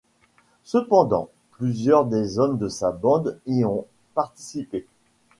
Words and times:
Cependant, 0.63 1.29
plusieurs 1.51 2.05
des 2.07 2.39
hommes 2.39 2.57
de 2.57 2.69
sa 2.69 2.91
bande 2.91 3.39
y 3.45 3.63
ont 3.65 3.85
participé. 4.15 4.87